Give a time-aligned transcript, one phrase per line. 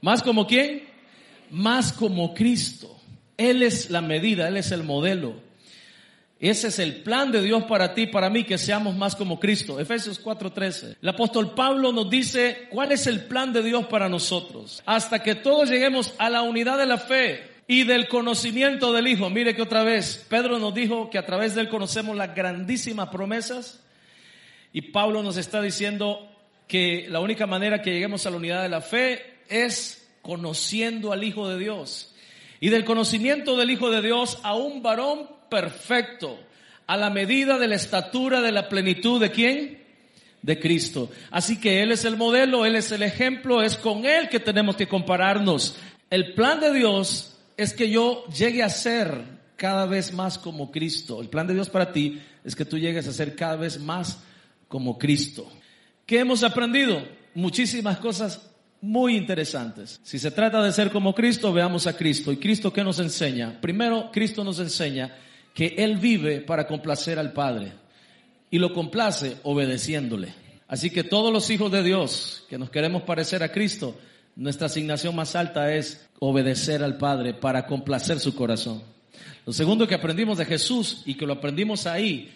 [0.00, 0.84] ¿Más como quién?
[1.50, 2.96] Más como Cristo.
[3.36, 5.48] Él es la medida, Él es el modelo.
[6.40, 9.80] Ese es el plan de Dios para ti, para mí, que seamos más como Cristo.
[9.80, 10.96] Efesios 4:13.
[11.02, 14.82] El apóstol Pablo nos dice cuál es el plan de Dios para nosotros.
[14.86, 19.30] Hasta que todos lleguemos a la unidad de la fe y del conocimiento del Hijo.
[19.30, 23.08] Mire que otra vez, Pedro nos dijo que a través de él conocemos las grandísimas
[23.08, 23.82] promesas.
[24.72, 26.30] Y Pablo nos está diciendo
[26.68, 31.24] que la única manera que lleguemos a la unidad de la fe es conociendo al
[31.24, 32.14] Hijo de Dios.
[32.60, 36.38] Y del conocimiento del Hijo de Dios a un varón perfecto,
[36.86, 39.84] a la medida de la estatura de la plenitud de quién?
[40.42, 41.10] De Cristo.
[41.30, 44.76] Así que Él es el modelo, Él es el ejemplo, es con Él que tenemos
[44.76, 45.76] que compararnos.
[46.10, 51.20] El plan de Dios es que yo llegue a ser cada vez más como Cristo.
[51.20, 54.20] El plan de Dios para ti es que tú llegues a ser cada vez más
[54.68, 55.50] como Cristo.
[56.06, 57.02] ¿Qué hemos aprendido?
[57.34, 58.48] Muchísimas cosas
[58.80, 60.00] muy interesantes.
[60.02, 62.32] Si se trata de ser como Cristo, veamos a Cristo.
[62.32, 63.60] ¿Y Cristo qué nos enseña?
[63.60, 65.16] Primero, Cristo nos enseña
[65.54, 67.72] que Él vive para complacer al Padre
[68.50, 70.32] y lo complace obedeciéndole.
[70.68, 73.98] Así que todos los hijos de Dios que nos queremos parecer a Cristo,
[74.36, 78.82] nuestra asignación más alta es obedecer al Padre para complacer su corazón.
[79.46, 82.32] Lo segundo que aprendimos de Jesús y que lo aprendimos ahí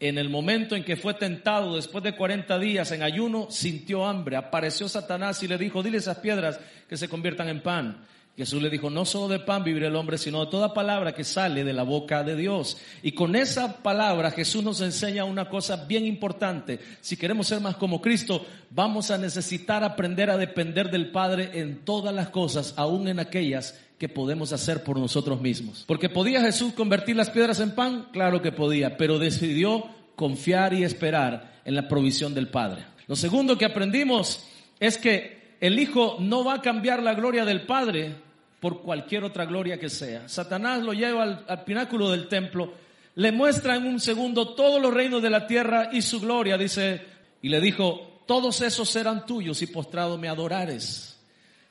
[0.00, 4.36] en el momento en que fue tentado, después de 40 días en ayuno, sintió hambre.
[4.36, 8.04] Apareció Satanás y le dijo, dile esas piedras que se conviertan en pan.
[8.36, 11.22] Jesús le dijo, no solo de pan vivirá el hombre, sino de toda palabra que
[11.22, 12.78] sale de la boca de Dios.
[13.00, 16.80] Y con esa palabra Jesús nos enseña una cosa bien importante.
[17.00, 21.84] Si queremos ser más como Cristo, vamos a necesitar aprender a depender del Padre en
[21.84, 25.84] todas las cosas, aún en aquellas que podemos hacer por nosotros mismos.
[25.86, 30.84] Porque podía Jesús convertir las piedras en pan, claro que podía, pero decidió confiar y
[30.84, 32.84] esperar en la provisión del Padre.
[33.06, 34.46] Lo segundo que aprendimos
[34.80, 38.16] es que el Hijo no va a cambiar la gloria del Padre
[38.60, 40.28] por cualquier otra gloria que sea.
[40.28, 42.72] Satanás lo lleva al, pináculo del templo,
[43.14, 47.02] le muestra en un segundo todos los reinos de la tierra y su gloria, dice,
[47.42, 51.13] y le dijo, todos esos serán tuyos y postrado me adorares.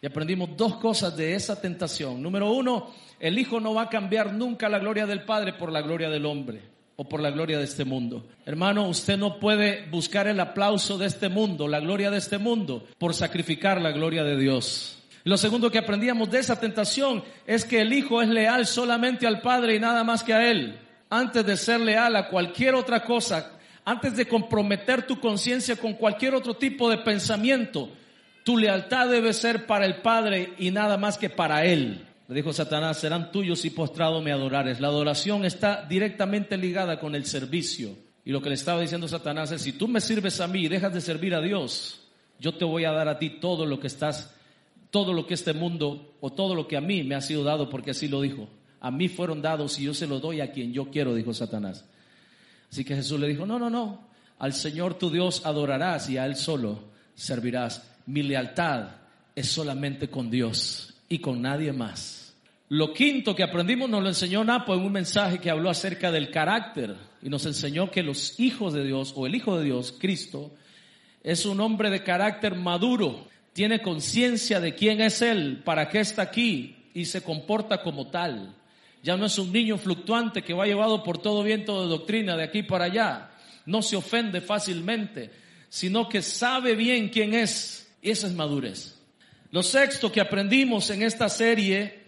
[0.04, 2.22] Y aprendimos dos cosas de esa tentación.
[2.22, 2.90] Número uno,
[3.22, 6.26] el Hijo no va a cambiar nunca la gloria del Padre por la gloria del
[6.26, 6.60] hombre
[6.98, 8.28] o por la gloria de este mundo.
[8.46, 12.86] Hermano, usted no puede buscar el aplauso de este mundo, la gloria de este mundo,
[12.98, 15.02] por sacrificar la gloria de Dios.
[15.24, 19.40] Lo segundo que aprendíamos de esa tentación es que el Hijo es leal solamente al
[19.40, 20.78] Padre y nada más que a Él.
[21.10, 26.36] Antes de ser leal a cualquier otra cosa, antes de comprometer tu conciencia con cualquier
[26.36, 27.90] otro tipo de pensamiento,
[28.44, 32.06] tu lealtad debe ser para el Padre y nada más que para Él.
[32.28, 34.80] Le dijo Satanás, serán tuyos y postrado me adorares.
[34.80, 37.96] La adoración está directamente ligada con el servicio.
[38.26, 40.68] Y lo que le estaba diciendo Satanás es, si tú me sirves a mí y
[40.70, 42.08] dejas de servir a Dios,
[42.40, 44.34] yo te voy a dar a ti todo lo que estás,
[44.90, 47.70] todo lo que este mundo o todo lo que a mí me ha sido dado,
[47.70, 48.48] porque así lo dijo.
[48.80, 51.86] A mí fueron dados y yo se los doy a quien yo quiero, dijo Satanás.
[52.72, 54.08] Así que Jesús le dijo, no, no, no,
[54.40, 56.80] al Señor tu Dios adorarás y a Él solo
[57.16, 58.90] servirás mi lealtad
[59.36, 62.34] es solamente con Dios y con nadie más.
[62.70, 66.32] Lo quinto que aprendimos nos lo enseñó Napo en un mensaje que habló acerca del
[66.32, 70.52] carácter y nos enseñó que los hijos de Dios o el Hijo de Dios, Cristo,
[71.24, 76.24] es un hombre de carácter maduro, tiene conciencia de quién es Él, para qué está
[76.24, 78.56] aquí y se comporta como tal.
[79.04, 82.44] Ya no es un niño fluctuante que va llevado por todo viento de doctrina de
[82.44, 83.32] aquí para allá.
[83.66, 85.30] No se ofende fácilmente,
[85.70, 89.00] sino que sabe bien quién es y esa es madurez.
[89.50, 92.04] Lo sexto que aprendimos en esta serie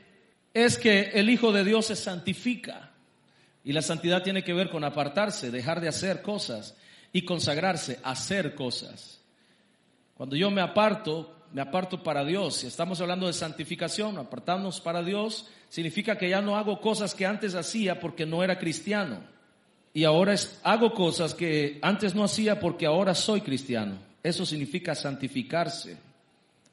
[0.53, 2.91] es que el Hijo de Dios se santifica.
[3.63, 6.75] Y la santidad tiene que ver con apartarse, dejar de hacer cosas
[7.13, 9.21] y consagrarse, hacer cosas.
[10.15, 12.57] Cuando yo me aparto, me aparto para Dios.
[12.57, 17.25] Si estamos hablando de santificación, apartarnos para Dios, significa que ya no hago cosas que
[17.25, 19.21] antes hacía porque no era cristiano.
[19.93, 23.97] Y ahora hago cosas que antes no hacía porque ahora soy cristiano.
[24.25, 25.97] Eso significa santificarse,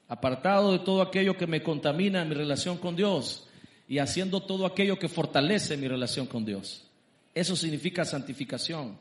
[0.07, 3.45] apartado de todo aquello que me contamina mi relación con Dios
[3.87, 6.87] y haciendo todo aquello que fortalece mi relación con Dios.
[7.31, 8.97] Eso significa santificación.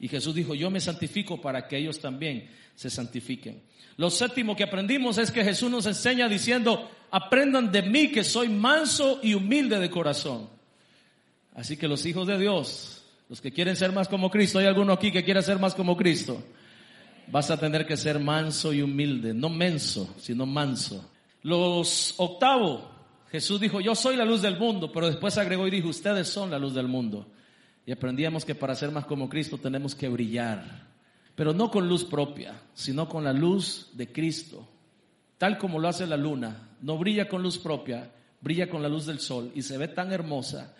[0.00, 3.60] Y Jesús dijo, yo me santifico para que ellos también se santifiquen.
[3.98, 8.48] Lo séptimo que aprendimos es que Jesús nos enseña diciendo, aprendan de mí que soy
[8.48, 10.48] manso y humilde de corazón.
[11.54, 14.94] Así que los hijos de Dios, los que quieren ser más como Cristo, ¿hay alguno
[14.94, 16.42] aquí que quiera ser más como Cristo?
[17.28, 21.10] Vas a tener que ser manso y humilde, no menso, sino manso.
[21.42, 22.90] Los octavo,
[23.30, 26.50] Jesús dijo, yo soy la luz del mundo, pero después agregó y dijo, ustedes son
[26.50, 27.26] la luz del mundo.
[27.84, 30.86] Y aprendíamos que para ser más como Cristo tenemos que brillar,
[31.34, 34.68] pero no con luz propia, sino con la luz de Cristo.
[35.38, 36.68] tal como lo hace la luna.
[36.82, 40.12] No brilla con luz propia, brilla con la luz del sol y se ve tan
[40.12, 40.76] hermosa.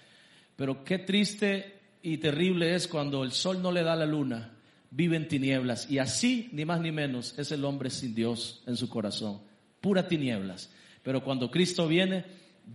[0.55, 4.53] Pero qué triste y terrible es cuando el sol no le da la luna,
[4.93, 5.91] vive en tinieblas.
[5.91, 9.41] Y así, ni más ni menos, es el hombre sin Dios en su corazón.
[9.81, 10.71] Pura tinieblas.
[11.03, 12.25] Pero cuando Cristo viene,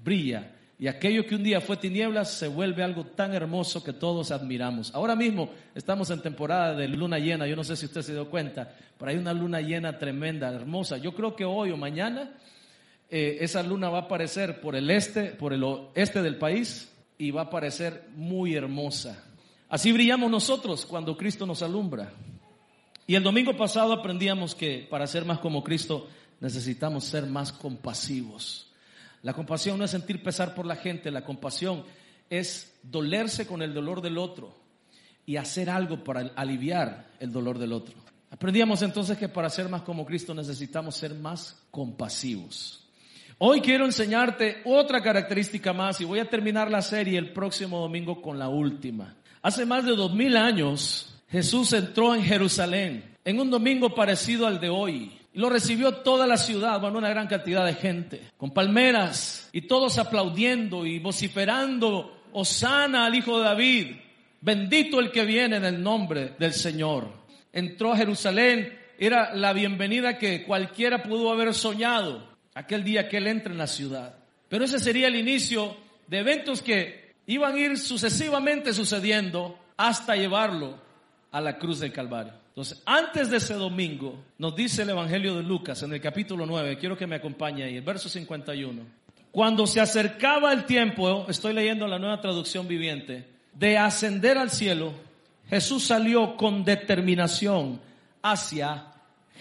[0.03, 0.51] brilla.
[0.79, 4.93] Y aquello que un día fue tinieblas se vuelve algo tan hermoso que todos admiramos.
[4.93, 7.47] Ahora mismo estamos en temporada de luna llena.
[7.47, 10.97] Yo no sé si usted se dio cuenta, pero hay una luna llena tremenda, hermosa.
[10.97, 12.31] Yo creo que hoy o mañana
[13.09, 17.31] eh, esa luna va a aparecer por el este, por el oeste del país y
[17.31, 19.23] va a aparecer muy hermosa.
[19.69, 22.11] Así brillamos nosotros cuando Cristo nos alumbra.
[23.05, 26.07] Y el domingo pasado aprendíamos que para ser más como Cristo
[26.39, 28.71] necesitamos ser más compasivos.
[29.23, 31.83] La compasión no es sentir pesar por la gente, la compasión
[32.29, 34.55] es dolerse con el dolor del otro
[35.25, 37.95] y hacer algo para aliviar el dolor del otro.
[38.29, 42.85] Aprendíamos entonces que para ser más como Cristo necesitamos ser más compasivos.
[43.37, 48.21] Hoy quiero enseñarte otra característica más y voy a terminar la serie el próximo domingo
[48.21, 49.15] con la última.
[49.47, 54.59] Hace más de dos mil años Jesús entró en Jerusalén en un domingo parecido al
[54.59, 55.17] de hoy.
[55.33, 59.61] Y lo recibió toda la ciudad, bueno, una gran cantidad de gente, con palmeras y
[59.61, 63.88] todos aplaudiendo y vociferando, Osana al Hijo de David,
[64.41, 67.07] bendito el que viene en el nombre del Señor.
[67.53, 73.27] Entró a Jerusalén, era la bienvenida que cualquiera pudo haber soñado aquel día que él
[73.27, 74.13] entra en la ciudad.
[74.49, 80.79] Pero ese sería el inicio de eventos que iban a ir sucesivamente sucediendo hasta llevarlo
[81.31, 82.33] a la cruz del Calvario.
[82.50, 86.77] Entonces, antes de ese domingo, nos dice el Evangelio de Lucas en el capítulo 9,
[86.79, 88.81] quiero que me acompañe ahí, el verso 51.
[89.31, 94.94] Cuando se acercaba el tiempo, estoy leyendo la nueva traducción viviente, de ascender al cielo,
[95.50, 97.80] Jesús salió con determinación
[98.21, 98.88] hacia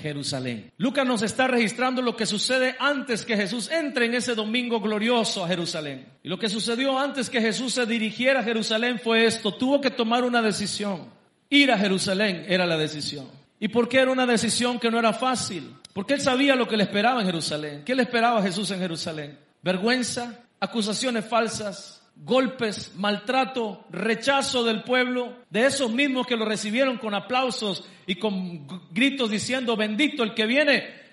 [0.00, 0.72] Jerusalén.
[0.76, 5.44] Lucas nos está registrando lo que sucede antes que Jesús entre en ese domingo glorioso
[5.44, 6.06] a Jerusalén.
[6.22, 9.90] Y lo que sucedió antes que Jesús se dirigiera a Jerusalén fue esto, tuvo que
[9.90, 11.08] tomar una decisión.
[11.48, 13.26] Ir a Jerusalén era la decisión.
[13.58, 15.75] ¿Y por qué era una decisión que no era fácil?
[15.93, 17.82] Porque él sabía lo que le esperaba en Jerusalén.
[17.84, 19.38] ¿Qué le esperaba Jesús en Jerusalén?
[19.62, 27.15] Vergüenza, acusaciones falsas, golpes, maltrato, rechazo del pueblo, de esos mismos que lo recibieron con
[27.15, 31.07] aplausos y con gritos diciendo, bendito el que viene.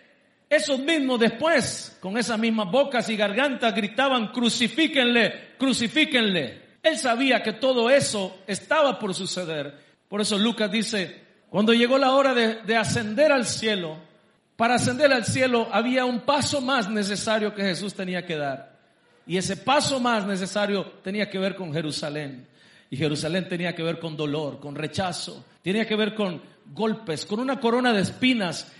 [0.49, 6.61] Esos mismos después, con esas mismas bocas y gargantas, gritaban, crucifíquenle, crucifíquenle.
[6.83, 9.83] Él sabía que todo eso estaba por suceder
[10.13, 13.97] por eso Lucas dice, cuando llegó la hora de, ascender al cielo,
[14.55, 18.72] para ascender al cielo había un paso más necesario que Jesús tenía que dar.
[19.25, 22.47] Y ese paso más necesario tenía que ver con Jerusalén.
[22.89, 26.41] Y Jerusalén tenía que ver con dolor, con rechazo, tenía que ver con
[26.73, 28.71] golpes, con una corona de espinas,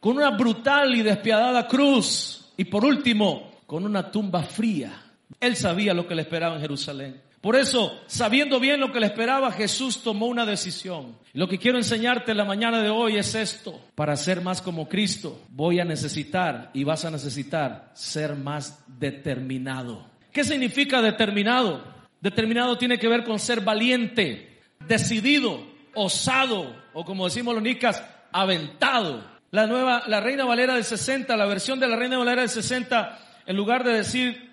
[0.00, 2.52] con una brutal y despiadada cruz.
[2.56, 5.02] Y por último, con una tumba fría.
[5.40, 7.27] Él sabía lo que le esperaba en Jerusalén.
[7.40, 11.16] Por eso, sabiendo bien lo que le esperaba, Jesús tomó una decisión.
[11.32, 13.80] Lo que quiero enseñarte en la mañana de hoy es esto.
[13.94, 20.04] Para ser más como Cristo, voy a necesitar y vas a necesitar ser más determinado.
[20.32, 21.84] ¿Qué significa determinado?
[22.20, 25.64] Determinado tiene que ver con ser valiente, decidido,
[25.94, 29.24] osado, o como decimos los nicas, aventado.
[29.52, 33.18] La nueva, la Reina Valera del 60, la versión de la Reina Valera del 60,
[33.46, 34.47] en lugar de decir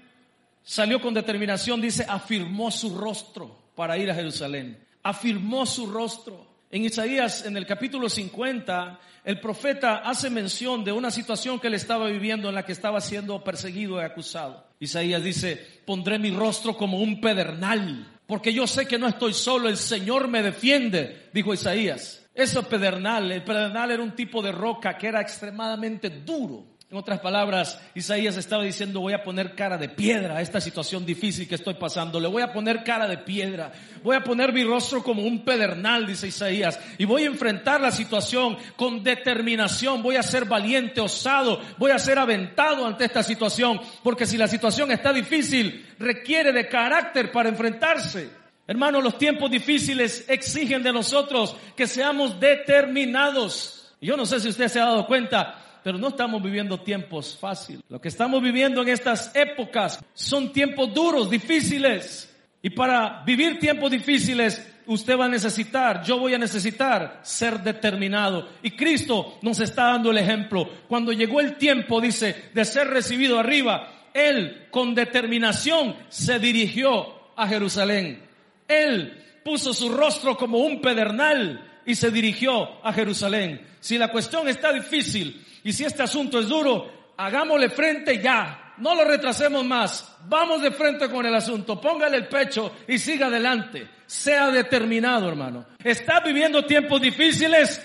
[0.65, 4.83] salió con determinación, dice, afirmó su rostro para ir a Jerusalén.
[5.03, 6.45] Afirmó su rostro.
[6.71, 11.75] En Isaías, en el capítulo 50, el profeta hace mención de una situación que él
[11.75, 14.65] estaba viviendo en la que estaba siendo perseguido y acusado.
[14.79, 19.69] Isaías dice, pondré mi rostro como un pedernal, porque yo sé que no estoy solo,
[19.69, 22.25] el Señor me defiende, dijo Isaías.
[22.33, 26.74] Eso pedernal, el pedernal era un tipo de roca que era extremadamente duro.
[26.95, 31.05] En otras palabras, Isaías estaba diciendo, voy a poner cara de piedra a esta situación
[31.05, 32.21] difícil que estoy pasando.
[32.21, 33.73] Le voy a poner cara de piedra.
[34.01, 36.79] Voy a poner mi rostro como un pedernal, dice Isaías.
[36.97, 40.01] Y voy a enfrentar la situación con determinación.
[40.01, 41.59] Voy a ser valiente, osado.
[41.77, 43.81] Voy a ser aventado ante esta situación.
[44.01, 48.29] Porque si la situación está difícil, requiere de carácter para enfrentarse.
[48.67, 53.93] Hermanos, los tiempos difíciles exigen de nosotros que seamos determinados.
[53.99, 57.83] Yo no sé si usted se ha dado cuenta, pero no estamos viviendo tiempos fáciles.
[57.89, 62.35] Lo que estamos viviendo en estas épocas son tiempos duros, difíciles.
[62.63, 68.49] Y para vivir tiempos difíciles, usted va a necesitar, yo voy a necesitar ser determinado.
[68.63, 70.67] Y Cristo nos está dando el ejemplo.
[70.87, 77.47] Cuando llegó el tiempo, dice, de ser recibido arriba, Él con determinación se dirigió a
[77.47, 78.23] Jerusalén.
[78.67, 83.65] Él puso su rostro como un pedernal y se dirigió a Jerusalén.
[83.79, 88.93] Si la cuestión está difícil, y si este asunto es duro, hagámosle frente ya, no
[88.93, 93.87] lo retrasemos más, vamos de frente con el asunto, póngale el pecho y siga adelante,
[94.05, 95.65] sea determinado hermano.
[95.83, 97.81] ¿Estás viviendo tiempos difíciles?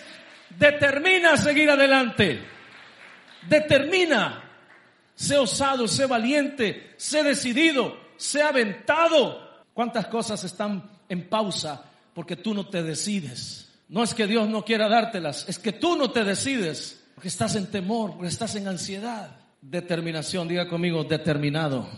[0.58, 2.42] Determina seguir adelante,
[3.48, 4.42] determina,
[5.14, 9.48] sé osado, sé valiente, sé decidido, sé aventado.
[9.72, 13.69] ¿Cuántas cosas están en pausa porque tú no te decides?
[13.90, 17.56] No es que Dios no quiera dártelas, es que tú no te decides, porque estás
[17.56, 19.36] en temor, porque estás en ansiedad.
[19.60, 21.88] Determinación, diga conmigo, determinado.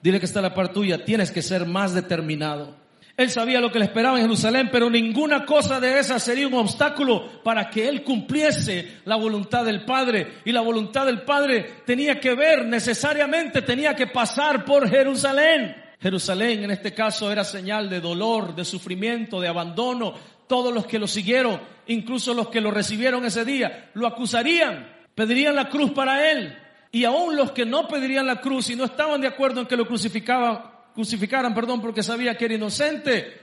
[0.00, 2.76] Dile que está la parte tuya, tienes que ser más determinado.
[3.16, 6.54] Él sabía lo que le esperaba en Jerusalén, pero ninguna cosa de esa sería un
[6.54, 10.34] obstáculo para que él cumpliese la voluntad del Padre.
[10.44, 15.74] Y la voluntad del Padre tenía que ver necesariamente, tenía que pasar por Jerusalén.
[16.02, 20.14] Jerusalén en este caso era señal de dolor, de sufrimiento, de abandono,
[20.46, 25.56] todos los que lo siguieron, incluso los que lo recibieron ese día, lo acusarían, pedirían
[25.56, 26.56] la cruz para él.
[26.90, 29.76] Y aún los que no pedirían la cruz y no estaban de acuerdo en que
[29.76, 30.62] lo crucificaban,
[30.94, 33.40] crucificaran, perdón, porque sabía que era inocente,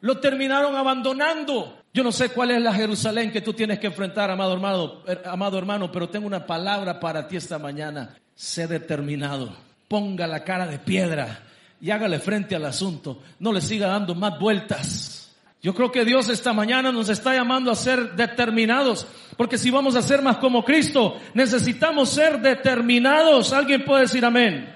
[0.00, 1.82] lo terminaron abandonando.
[1.92, 5.20] Yo no sé cuál es la Jerusalén que tú tienes que enfrentar, amado hermano, eh,
[5.24, 8.16] amado hermano, pero tengo una palabra para ti esta mañana.
[8.34, 9.54] Sé determinado.
[9.88, 11.42] Ponga la cara de piedra
[11.80, 13.22] y hágale frente al asunto.
[13.38, 15.25] No le siga dando más vueltas.
[15.66, 19.04] Yo creo que Dios esta mañana nos está llamando a ser determinados,
[19.36, 23.52] porque si vamos a ser más como Cristo, necesitamos ser determinados.
[23.52, 24.72] ¿Alguien puede decir amén?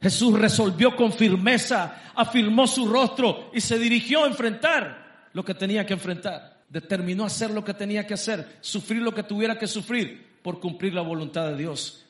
[0.00, 5.84] Jesús resolvió con firmeza, afirmó su rostro y se dirigió a enfrentar lo que tenía
[5.84, 6.62] que enfrentar.
[6.68, 10.94] Determinó hacer lo que tenía que hacer, sufrir lo que tuviera que sufrir por cumplir
[10.94, 12.06] la voluntad de Dios.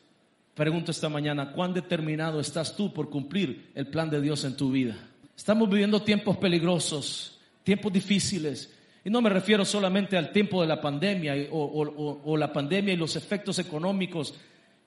[0.52, 4.70] Pregunto esta mañana, ¿cuán determinado estás tú por cumplir el plan de Dios en tu
[4.70, 5.10] vida?
[5.40, 8.70] Estamos viviendo tiempos peligrosos, tiempos difíciles.
[9.02, 13.16] Y no me refiero solamente al tiempo de la pandemia o, la pandemia y los
[13.16, 14.35] efectos económicos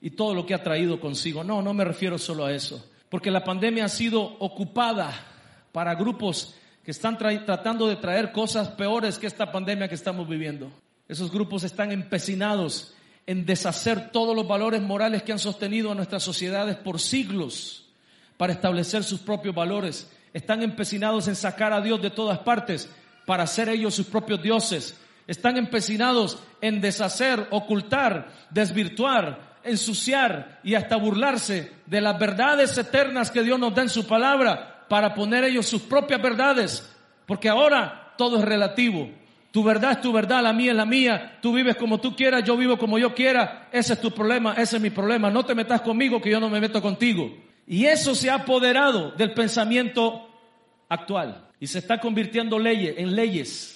[0.00, 1.42] y todo lo que ha traído consigo.
[1.42, 2.88] No, no me refiero solo a eso.
[3.08, 5.12] Porque la pandemia ha sido ocupada
[5.72, 10.70] para grupos que están tratando de traer cosas peores que esta pandemia que estamos viviendo.
[11.08, 12.94] Esos grupos están empecinados
[13.26, 17.86] en deshacer todos los valores morales que han sostenido a nuestras sociedades por siglos
[18.36, 22.90] para establecer sus propios valores están empecinados en sacar a Dios de todas partes
[23.24, 25.00] para ser ellos sus propios dioses.
[25.26, 33.42] Están empecinados en deshacer, ocultar, desvirtuar, ensuciar y hasta burlarse de las verdades eternas que
[33.42, 36.94] Dios nos da en su palabra para poner ellos sus propias verdades.
[37.26, 39.08] Porque ahora todo es relativo.
[39.52, 41.38] Tu verdad es tu verdad, la mía es la mía.
[41.40, 43.68] Tú vives como tú quieras, yo vivo como yo quiera.
[43.70, 45.30] Ese es tu problema, ese es mi problema.
[45.30, 47.32] No te metas conmigo que yo no me meto contigo.
[47.66, 50.28] Y eso se ha apoderado del pensamiento
[50.88, 51.48] actual.
[51.60, 53.74] Y se está convirtiendo en leyes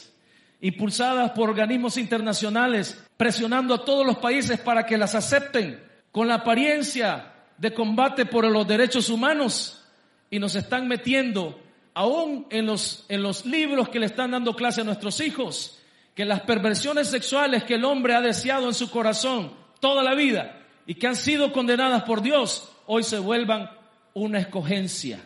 [0.60, 6.34] impulsadas por organismos internacionales, presionando a todos los países para que las acepten con la
[6.34, 9.84] apariencia de combate por los derechos humanos
[10.30, 11.60] y nos están metiendo
[11.94, 15.78] aún en los, en los libros que le están dando clase a nuestros hijos,
[16.14, 20.60] que las perversiones sexuales que el hombre ha deseado en su corazón toda la vida
[20.86, 23.70] y que han sido condenadas por Dios, hoy se vuelvan
[24.18, 25.20] una escogencia.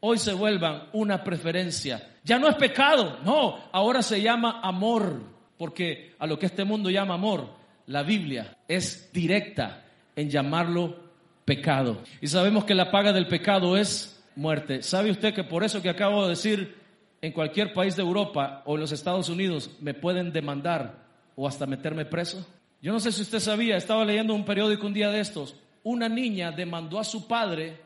[0.00, 2.16] Hoy se vuelvan una preferencia.
[2.24, 5.22] Ya no es pecado, no, ahora se llama amor,
[5.56, 7.48] porque a lo que este mundo llama amor,
[7.86, 9.84] la Biblia es directa
[10.16, 10.96] en llamarlo
[11.44, 12.02] pecado.
[12.20, 14.82] Y sabemos que la paga del pecado es muerte.
[14.82, 16.76] ¿Sabe usted que por eso que acabo de decir,
[17.22, 21.04] en cualquier país de Europa o en los Estados Unidos me pueden demandar
[21.36, 22.46] o hasta meterme preso?
[22.82, 26.08] Yo no sé si usted sabía, estaba leyendo un periódico un día de estos, una
[26.08, 27.80] niña demandó a su padre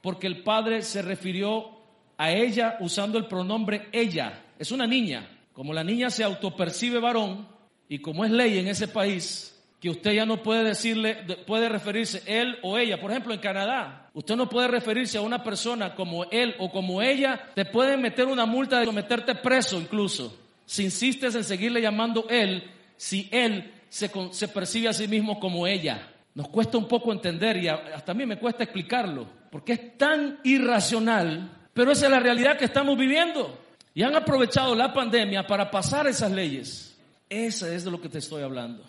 [0.00, 1.78] porque el padre se refirió
[2.16, 4.44] a ella usando el pronombre ella.
[4.58, 5.28] Es una niña.
[5.52, 7.48] Como la niña se autopercibe varón
[7.88, 11.14] y como es ley en ese país, que usted ya no puede decirle,
[11.46, 13.00] puede referirse él o ella.
[13.00, 17.00] Por ejemplo, en Canadá, usted no puede referirse a una persona como él o como
[17.00, 20.36] ella, te pueden meter una multa de meterte preso incluso,
[20.66, 25.66] si insistes en seguirle llamando él, si él se, se percibe a sí mismo como
[25.66, 26.08] ella.
[26.38, 30.38] Nos cuesta un poco entender y hasta a mí me cuesta explicarlo porque es tan
[30.44, 33.58] irracional, pero esa es la realidad que estamos viviendo.
[33.92, 36.96] Y han aprovechado la pandemia para pasar esas leyes.
[37.28, 38.84] Esa es de lo que te estoy hablando.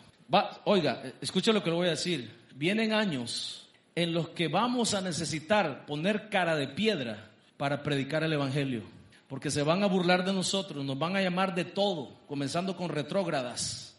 [0.65, 2.31] oiga, escucha lo que le voy a decir.
[2.53, 8.33] Vienen años en los que vamos a necesitar poner cara de piedra para predicar el
[8.33, 8.83] Evangelio.
[9.27, 12.89] Porque se van a burlar de nosotros, nos van a llamar de todo, comenzando con
[12.89, 13.97] retrógradas,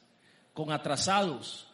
[0.54, 1.66] con atrasados,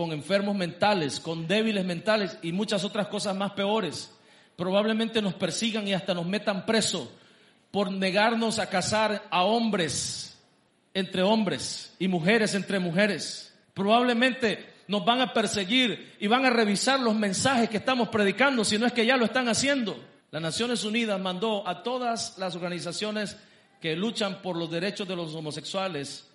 [0.00, 4.10] con enfermos mentales, con débiles mentales y muchas otras cosas más peores
[4.56, 7.12] probablemente nos persigan y hasta nos metan preso
[7.70, 10.38] por negarnos a casar a hombres
[10.94, 13.54] entre hombres y mujeres entre mujeres.
[13.74, 18.78] Probablemente nos van a perseguir y van a revisar los mensajes que estamos predicando, si
[18.78, 20.02] no es que ya lo están haciendo.
[20.30, 23.36] Las Naciones Unidas mandó a todas las organizaciones
[23.82, 26.26] que luchan por los derechos de los homosexuales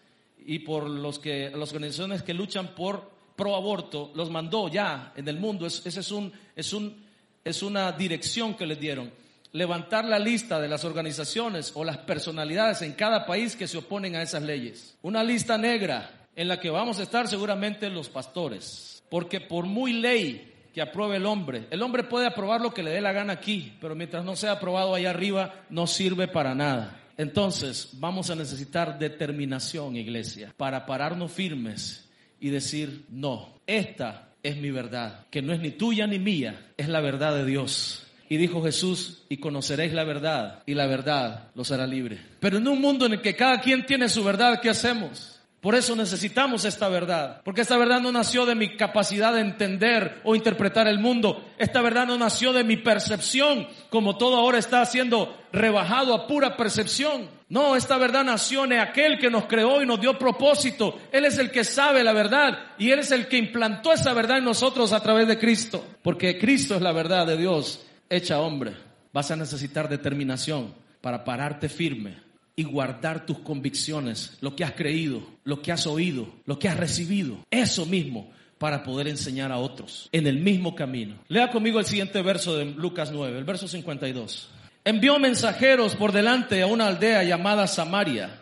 [0.46, 5.28] y por los que, las organizaciones que luchan por pro aborto, los mandó ya en
[5.28, 5.66] el mundo.
[5.66, 7.04] Es, ese es, un, es, un,
[7.44, 9.12] es una dirección que les dieron.
[9.52, 14.16] Levantar la lista de las organizaciones o las personalidades en cada país que se oponen
[14.16, 14.98] a esas leyes.
[15.02, 19.04] Una lista negra en la que vamos a estar seguramente los pastores.
[19.10, 21.68] Porque por muy ley que apruebe el hombre.
[21.72, 24.54] El hombre puede aprobar lo que le dé la gana aquí, pero mientras no sea
[24.54, 27.00] aprobado allá arriba, no sirve para nada.
[27.18, 32.05] Entonces, vamos a necesitar determinación, iglesia, para pararnos firmes
[32.40, 36.88] y decir, no, esta es mi verdad, que no es ni tuya ni mía, es
[36.88, 38.06] la verdad de Dios.
[38.28, 42.20] Y dijo Jesús, y conoceréis la verdad, y la verdad los hará libre.
[42.40, 45.35] Pero en un mundo en el que cada quien tiene su verdad, ¿qué hacemos?
[45.66, 50.22] Por eso necesitamos esta verdad, porque esta verdad no nació de mi capacidad de entender
[50.24, 54.86] o interpretar el mundo, esta verdad no nació de mi percepción, como todo ahora está
[54.86, 57.32] siendo rebajado a pura percepción.
[57.50, 61.00] No, esta verdad nació en aquel que nos creó y nos dio propósito.
[61.12, 64.38] Él es el que sabe la verdad y Él es el que implantó esa verdad
[64.38, 68.76] en nosotros a través de Cristo, porque Cristo es la verdad de Dios hecha hombre.
[69.12, 72.25] Vas a necesitar determinación para pararte firme
[72.56, 76.78] y guardar tus convicciones, lo que has creído, lo que has oído, lo que has
[76.78, 77.38] recibido.
[77.52, 81.16] Eso mismo para poder enseñar a otros en el mismo camino.
[81.28, 84.50] Lea conmigo el siguiente verso de Lucas 9, el verso 52.
[84.86, 88.42] Envió mensajeros por delante a una aldea llamada Samaria,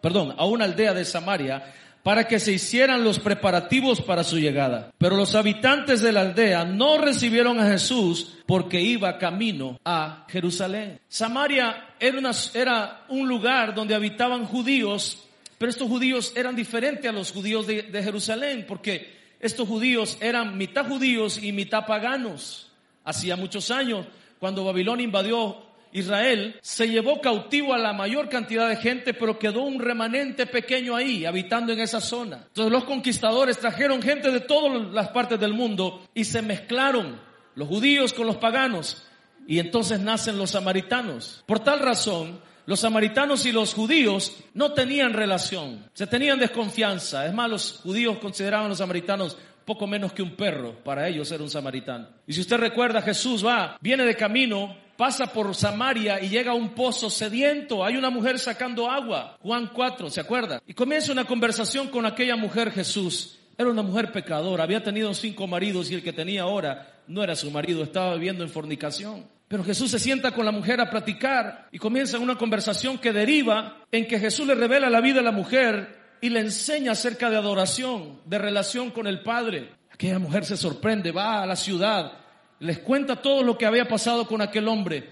[0.00, 4.92] perdón, a una aldea de Samaria para que se hicieran los preparativos para su llegada.
[4.98, 11.00] Pero los habitantes de la aldea no recibieron a Jesús porque iba camino a Jerusalén.
[11.08, 15.24] Samaria era, un lugar donde habitaban judíos,
[15.58, 20.86] pero estos judíos eran diferentes a los judíos de Jerusalén porque estos judíos eran mitad
[20.86, 22.70] judíos y mitad paganos.
[23.04, 24.06] Hacía muchos años,
[24.38, 29.62] cuando Babilonia invadió Israel se llevó cautivo a la mayor cantidad de gente, pero quedó
[29.62, 32.44] un remanente pequeño ahí, habitando en esa zona.
[32.46, 37.20] Entonces los conquistadores trajeron gente de todas las partes del mundo y se mezclaron
[37.54, 39.06] los judíos con los paganos.
[39.46, 41.42] Y entonces nacen los samaritanos.
[41.46, 47.26] Por tal razón, los samaritanos y los judíos no tenían relación, se tenían desconfianza.
[47.26, 51.30] Es más, los judíos consideraban a los samaritanos poco menos que un perro, para ellos
[51.32, 52.08] era un samaritano.
[52.26, 56.54] Y si usted recuerda, Jesús va, viene de camino pasa por Samaria y llega a
[56.54, 57.82] un pozo sediento.
[57.82, 59.38] Hay una mujer sacando agua.
[59.40, 60.60] Juan 4, ¿se acuerda?
[60.66, 63.38] Y comienza una conversación con aquella mujer Jesús.
[63.56, 67.34] Era una mujer pecadora, había tenido cinco maridos y el que tenía ahora no era
[67.34, 69.24] su marido, estaba viviendo en fornicación.
[69.48, 73.78] Pero Jesús se sienta con la mujer a platicar y comienza una conversación que deriva
[73.90, 77.36] en que Jesús le revela la vida a la mujer y le enseña acerca de
[77.36, 79.70] adoración, de relación con el Padre.
[79.90, 82.19] Aquella mujer se sorprende, va a la ciudad,
[82.60, 85.08] les cuenta todo lo que había pasado con aquel hombre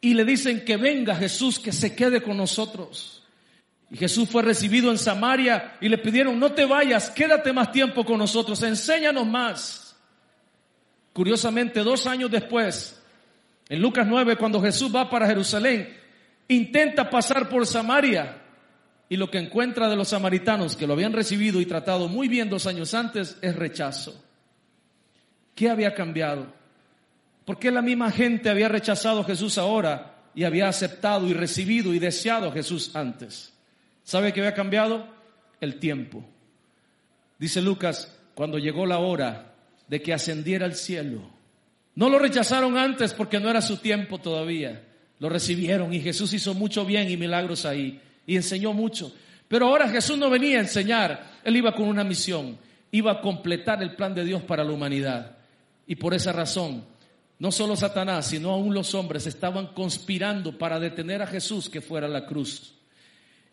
[0.00, 3.22] y le dicen que venga Jesús, que se quede con nosotros.
[3.90, 8.04] Y Jesús fue recibido en Samaria y le pidieron, no te vayas, quédate más tiempo
[8.04, 9.96] con nosotros, enséñanos más.
[11.12, 13.00] Curiosamente, dos años después,
[13.68, 15.94] en Lucas 9, cuando Jesús va para Jerusalén,
[16.48, 18.42] intenta pasar por Samaria
[19.08, 22.48] y lo que encuentra de los samaritanos que lo habían recibido y tratado muy bien
[22.48, 24.21] dos años antes es rechazo.
[25.54, 26.46] ¿Qué había cambiado?
[27.44, 31.92] ¿Por qué la misma gente había rechazado a Jesús ahora y había aceptado y recibido
[31.92, 33.52] y deseado a Jesús antes?
[34.04, 35.06] ¿Sabe qué había cambiado?
[35.60, 36.24] El tiempo.
[37.38, 39.54] Dice Lucas, cuando llegó la hora
[39.88, 41.20] de que ascendiera al cielo.
[41.94, 44.82] No lo rechazaron antes porque no era su tiempo todavía.
[45.18, 49.14] Lo recibieron y Jesús hizo mucho bien y milagros ahí y enseñó mucho.
[49.48, 52.56] Pero ahora Jesús no venía a enseñar, él iba con una misión,
[52.90, 55.36] iba a completar el plan de Dios para la humanidad.
[55.86, 56.84] Y por esa razón,
[57.38, 62.06] no solo Satanás, sino aún los hombres estaban conspirando para detener a Jesús que fuera
[62.06, 62.74] a la cruz.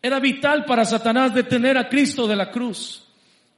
[0.02, 3.04] Era vital para Satanás detener a Cristo de la cruz.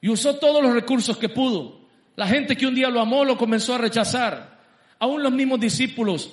[0.02, 1.82] Y usó todos los recursos que pudo.
[2.16, 4.60] La gente que un día lo amó lo comenzó a rechazar.
[5.00, 6.32] Aún los mismos discípulos.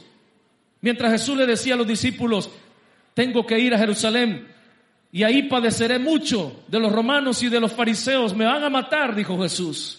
[0.81, 2.51] Mientras Jesús le decía a los discípulos,
[3.15, 4.47] tengo que ir a Jerusalén
[5.11, 8.35] y ahí padeceré mucho de los romanos y de los fariseos.
[8.35, 9.98] Me van a matar, dijo Jesús.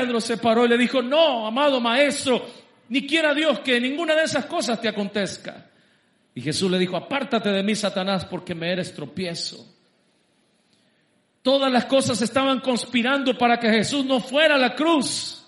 [0.00, 2.44] Pedro se paró y le dijo, no, amado maestro,
[2.88, 5.66] ni quiera Dios que ninguna de esas cosas te acontezca.
[6.34, 9.64] Y Jesús le dijo, apártate de mí, Satanás, porque me eres tropiezo.
[11.42, 15.46] Todas las cosas estaban conspirando para que Jesús no fuera a la cruz.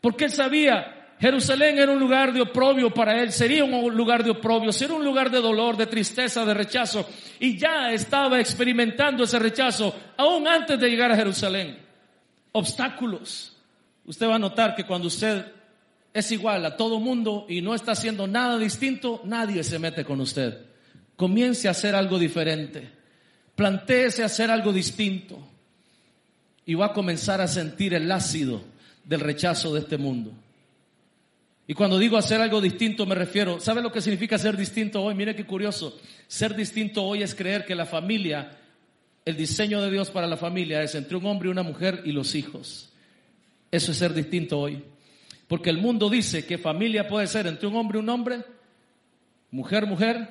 [0.00, 4.30] Porque él sabía Jerusalén era un lugar de oprobio para él, sería un lugar de
[4.30, 7.06] oprobio, sería un lugar de dolor, de tristeza, de rechazo.
[7.38, 11.89] Y ya estaba experimentando ese rechazo aún antes de llegar a Jerusalén.
[12.52, 13.56] Obstáculos.
[14.04, 15.46] Usted va a notar que cuando usted
[16.12, 20.20] es igual a todo mundo y no está haciendo nada distinto, nadie se mete con
[20.20, 20.58] usted.
[21.16, 22.90] Comience a hacer algo diferente.
[23.54, 25.38] Plantéese hacer algo distinto.
[26.66, 28.62] Y va a comenzar a sentir el ácido
[29.04, 30.32] del rechazo de este mundo.
[31.66, 35.14] Y cuando digo hacer algo distinto me refiero, ¿sabe lo que significa ser distinto hoy?
[35.14, 35.96] Mire qué curioso.
[36.26, 38.58] Ser distinto hoy es creer que la familia,
[39.30, 42.12] el diseño de Dios para la familia es entre un hombre y una mujer y
[42.12, 42.90] los hijos.
[43.70, 44.82] Eso es ser distinto hoy.
[45.46, 48.44] Porque el mundo dice que familia puede ser entre un hombre y un hombre,
[49.50, 50.28] mujer, mujer,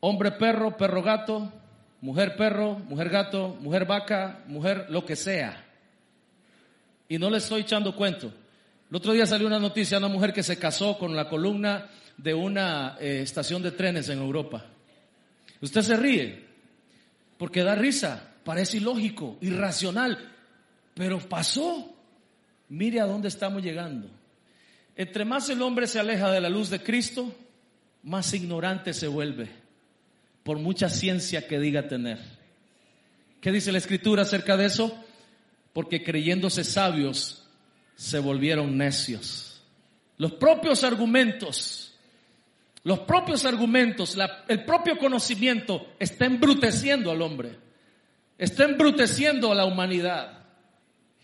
[0.00, 1.52] hombre, perro, perro, gato,
[2.00, 5.64] mujer, perro, mujer, gato, mujer, vaca, mujer, lo que sea.
[7.08, 8.32] Y no le estoy echando cuento.
[8.90, 11.88] El otro día salió una noticia de una mujer que se casó con la columna
[12.16, 14.64] de una eh, estación de trenes en Europa.
[15.60, 16.45] Usted se ríe
[17.38, 20.32] porque da risa, parece ilógico, irracional,
[20.94, 21.92] pero pasó.
[22.68, 24.10] Mire a dónde estamos llegando.
[24.96, 27.32] Entre más el hombre se aleja de la luz de Cristo,
[28.02, 29.48] más ignorante se vuelve,
[30.42, 32.18] por mucha ciencia que diga tener.
[33.40, 35.04] ¿Qué dice la escritura acerca de eso?
[35.72, 37.46] Porque creyéndose sabios,
[37.94, 39.62] se volvieron necios.
[40.18, 41.85] Los propios argumentos,
[42.86, 47.58] los propios argumentos, el propio conocimiento está embruteciendo al hombre,
[48.38, 50.44] está embruteciendo a la humanidad.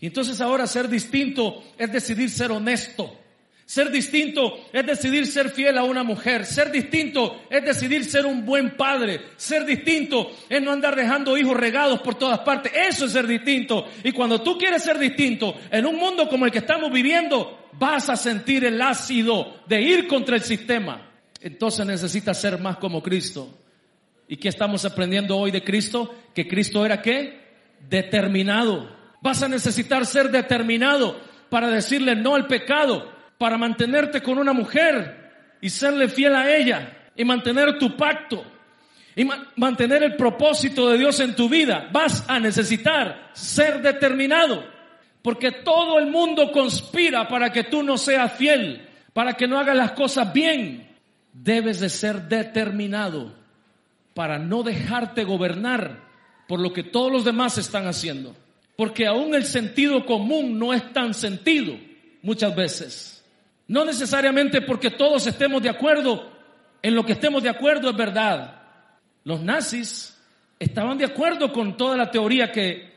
[0.00, 3.16] Y entonces ahora ser distinto es decidir ser honesto,
[3.64, 6.44] ser distinto es decidir ser fiel a una mujer.
[6.44, 9.20] Ser distinto es decidir ser un buen padre.
[9.36, 12.72] Ser distinto es no andar dejando hijos regados por todas partes.
[12.74, 13.86] Eso es ser distinto.
[14.02, 18.10] Y cuando tú quieres ser distinto en un mundo como el que estamos viviendo, vas
[18.10, 21.11] a sentir el ácido de ir contra el sistema.
[21.42, 23.58] Entonces necesitas ser más como Cristo.
[24.28, 26.14] ¿Y qué estamos aprendiendo hoy de Cristo?
[26.34, 27.40] Que Cristo era qué?
[27.88, 28.88] Determinado.
[29.20, 35.58] Vas a necesitar ser determinado para decirle no al pecado para mantenerte con una mujer
[35.60, 38.44] y serle fiel a ella y mantener tu pacto
[39.14, 44.64] y mantener el propósito de Dios en tu vida, vas a necesitar ser determinado.
[45.22, 49.76] Porque todo el mundo conspira para que tú no seas fiel, para que no hagas
[49.76, 50.91] las cosas bien.
[51.32, 53.34] Debes de ser determinado
[54.14, 56.00] para no dejarte gobernar
[56.46, 58.34] por lo que todos los demás están haciendo.
[58.76, 61.74] Porque aún el sentido común no es tan sentido
[62.22, 63.24] muchas veces.
[63.68, 66.30] No necesariamente porque todos estemos de acuerdo
[66.82, 68.62] en lo que estemos de acuerdo es verdad.
[69.24, 70.18] Los nazis
[70.58, 72.91] estaban de acuerdo con toda la teoría que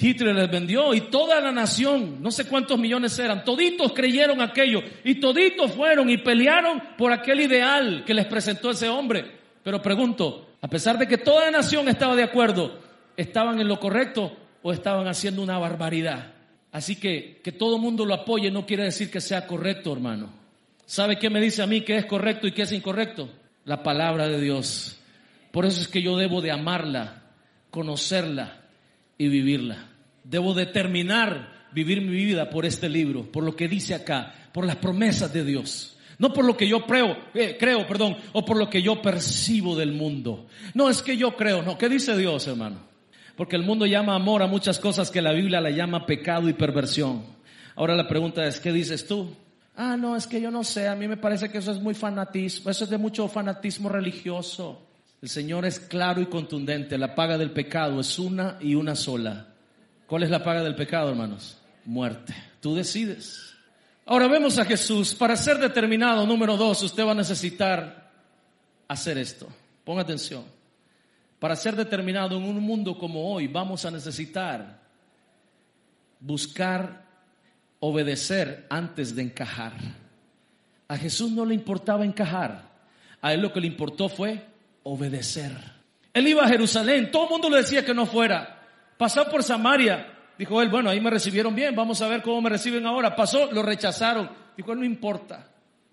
[0.00, 4.80] Hitler les vendió y toda la nación, no sé cuántos millones eran, toditos creyeron aquello
[5.02, 9.24] y toditos fueron y pelearon por aquel ideal que les presentó ese hombre.
[9.64, 12.78] Pero pregunto, a pesar de que toda la nación estaba de acuerdo,
[13.16, 16.32] ¿estaban en lo correcto o estaban haciendo una barbaridad?
[16.70, 20.30] Así que que todo mundo lo apoye no quiere decir que sea correcto, hermano.
[20.86, 23.28] ¿Sabe qué me dice a mí que es correcto y qué es incorrecto?
[23.64, 25.00] La palabra de Dios.
[25.50, 27.22] Por eso es que yo debo de amarla,
[27.70, 28.67] conocerla
[29.18, 29.88] y vivirla.
[30.24, 34.76] Debo determinar vivir mi vida por este libro, por lo que dice acá, por las
[34.76, 35.96] promesas de Dios.
[36.18, 39.76] No por lo que yo creo, eh, creo, perdón, o por lo que yo percibo
[39.76, 40.46] del mundo.
[40.74, 41.78] No es que yo creo, no.
[41.78, 42.78] ¿Qué dice Dios, hermano?
[43.36, 46.54] Porque el mundo llama amor a muchas cosas que la Biblia la llama pecado y
[46.54, 47.22] perversión.
[47.76, 49.32] Ahora la pregunta es, ¿qué dices tú?
[49.76, 51.94] Ah, no, es que yo no sé, a mí me parece que eso es muy
[51.94, 54.87] fanatismo, eso es de mucho fanatismo religioso.
[55.20, 59.48] El Señor es claro y contundente, la paga del pecado es una y una sola.
[60.06, 61.58] ¿Cuál es la paga del pecado, hermanos?
[61.84, 62.34] Muerte.
[62.60, 63.54] Tú decides.
[64.06, 65.14] Ahora vemos a Jesús.
[65.14, 68.10] Para ser determinado, número dos, usted va a necesitar
[68.86, 69.48] hacer esto.
[69.84, 70.44] Ponga atención.
[71.38, 74.80] Para ser determinado en un mundo como hoy, vamos a necesitar
[76.20, 77.04] buscar
[77.80, 79.72] obedecer antes de encajar.
[80.88, 82.68] A Jesús no le importaba encajar,
[83.20, 84.42] a él lo que le importó fue
[84.82, 85.52] obedecer.
[86.12, 88.62] Él iba a Jerusalén, todo el mundo le decía que no fuera.
[88.96, 92.50] Pasó por Samaria, dijo él, bueno, ahí me recibieron bien, vamos a ver cómo me
[92.50, 93.14] reciben ahora.
[93.14, 95.48] Pasó, lo rechazaron, dijo él, no importa,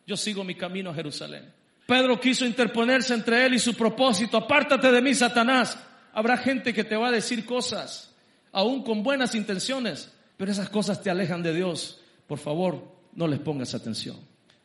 [0.07, 1.53] yo sigo mi camino a Jerusalén.
[1.85, 4.37] Pedro quiso interponerse entre él y su propósito.
[4.37, 5.77] Apártate de mí, Satanás.
[6.13, 8.11] Habrá gente que te va a decir cosas,
[8.51, 12.01] aún con buenas intenciones, pero esas cosas te alejan de Dios.
[12.25, 12.81] Por favor,
[13.13, 14.17] no les pongas atención.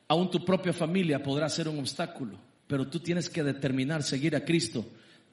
[0.08, 2.38] Aún tu propia familia podrá ser un obstáculo,
[2.70, 4.86] pero tú tienes que determinar seguir a Cristo.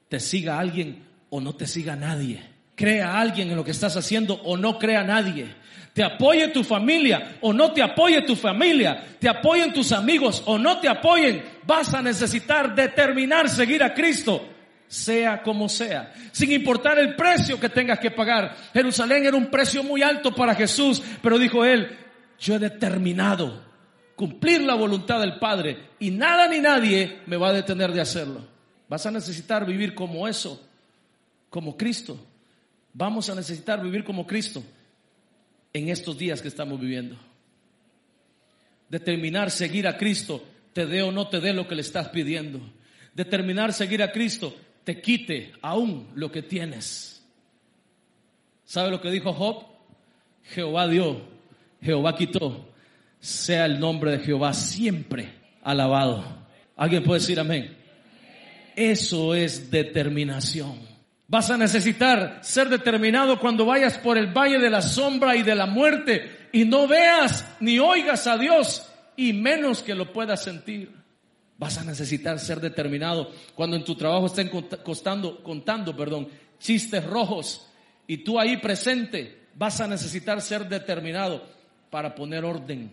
[0.10, 2.58] Te siga alguien o no te siga nadie.
[2.74, 5.54] crea a alguien en lo que estás haciendo o no crea nadie.
[5.94, 9.04] Te apoye tu familia o no te apoye tu familia.
[9.20, 11.44] Te apoyen tus amigos o no te apoyen.
[11.64, 14.54] Vas a necesitar determinar seguir a Cristo
[14.88, 18.56] sea como sea, sin importar el precio que tengas que pagar.
[18.74, 21.98] Jerusalén era un precio muy alto para Jesús, pero dijo él,
[22.40, 23.67] yo he determinado
[24.18, 28.42] cumplir la voluntad del Padre y nada ni nadie me va a detener de hacerlo.
[28.90, 30.60] Vas a necesitar vivir como eso,
[31.52, 32.18] como Cristo.
[32.94, 34.64] Vamos a necesitar vivir como Cristo
[35.72, 37.16] en estos días que estamos viviendo.
[38.90, 42.60] Determinar seguir a Cristo, te dé o no te dé lo que le estás pidiendo.
[43.14, 47.24] Determinar seguir a Cristo, te quite aún lo que tienes.
[48.66, 49.64] ¿Sabe lo que dijo Job?
[50.44, 51.22] Jehová dio,
[51.84, 52.74] Jehová quitó.
[53.20, 55.30] Sea el nombre de Jehová siempre
[55.64, 56.24] alabado.
[56.76, 57.76] ¿Alguien puede decir amén?
[58.76, 60.80] Eso es determinación.
[61.28, 65.56] Vas a necesitar ser determinado cuando vayas por el valle de la sombra y de
[65.56, 70.96] la muerte y no veas ni oigas a Dios y menos que lo puedas sentir.
[71.58, 77.68] Vas a necesitar ser determinado cuando en tu trabajo estén contando, contando perdón, chistes rojos
[78.06, 79.48] y tú ahí presente.
[79.56, 81.44] Vas a necesitar ser determinado
[81.90, 82.92] para poner orden,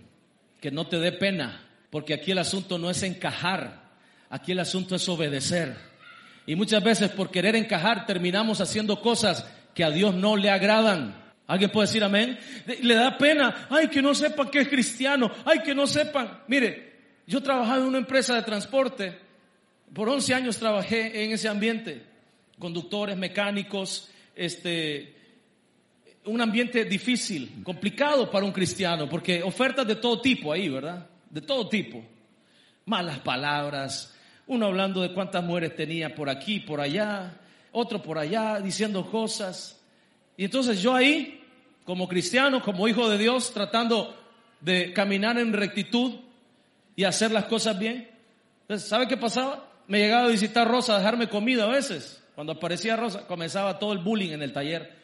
[0.64, 3.83] que no te dé pena, porque aquí el asunto no es encajar,
[4.31, 5.77] aquí el asunto es obedecer.
[6.46, 11.22] Y muchas veces por querer encajar terminamos haciendo cosas que a Dios no le agradan.
[11.46, 12.38] ¿Alguien puede decir amén?
[12.81, 16.40] Le da pena, ay, que no sepan que es cristiano, ay, que no sepan.
[16.48, 16.94] Mire,
[17.27, 19.18] yo trabajaba en una empresa de transporte.
[19.92, 22.07] Por 11 años trabajé en ese ambiente.
[22.59, 25.14] Conductores, mecánicos, este,
[26.27, 31.07] un ambiente difícil, complicado para un cristiano, porque ofertas de todo tipo ahí, ¿verdad?
[31.31, 32.03] De todo tipo.
[32.87, 34.15] Malas palabras,
[34.47, 37.39] uno hablando de cuántas mujeres tenía por aquí, por allá,
[37.73, 39.81] otro por allá, diciendo cosas.
[40.37, 41.43] Y entonces yo ahí,
[41.85, 44.17] como cristiano, como hijo de Dios, tratando
[44.61, 46.21] de caminar en rectitud,
[46.97, 48.09] y hacer las cosas bien.
[48.63, 49.69] Entonces, ¿sabe qué pasaba?
[49.87, 52.23] Me llegaba a visitar Rosa a dejarme comida a veces.
[52.35, 55.04] Cuando aparecía Rosa, comenzaba todo el bullying en el taller.